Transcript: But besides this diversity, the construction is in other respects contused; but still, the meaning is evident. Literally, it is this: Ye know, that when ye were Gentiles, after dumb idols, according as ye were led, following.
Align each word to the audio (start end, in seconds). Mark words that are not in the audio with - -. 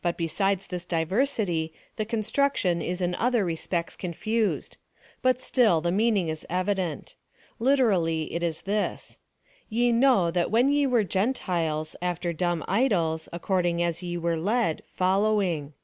But 0.00 0.16
besides 0.16 0.68
this 0.68 0.86
diversity, 0.86 1.70
the 1.96 2.06
construction 2.06 2.80
is 2.80 3.02
in 3.02 3.14
other 3.16 3.44
respects 3.44 3.94
contused; 3.94 4.78
but 5.20 5.42
still, 5.42 5.82
the 5.82 5.92
meaning 5.92 6.28
is 6.30 6.46
evident. 6.48 7.14
Literally, 7.58 8.32
it 8.32 8.42
is 8.42 8.62
this: 8.62 9.18
Ye 9.68 9.92
know, 9.92 10.30
that 10.30 10.50
when 10.50 10.70
ye 10.70 10.86
were 10.86 11.04
Gentiles, 11.04 11.94
after 12.00 12.32
dumb 12.32 12.64
idols, 12.68 13.28
according 13.34 13.82
as 13.82 14.02
ye 14.02 14.16
were 14.16 14.38
led, 14.38 14.80
following. 14.86 15.74